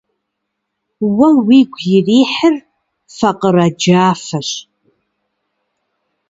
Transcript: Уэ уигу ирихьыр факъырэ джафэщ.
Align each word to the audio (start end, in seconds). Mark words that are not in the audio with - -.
Уэ 1.15 1.27
уигу 1.45 1.81
ирихьыр 1.95 2.55
факъырэ 3.15 3.67
джафэщ. 3.79 4.49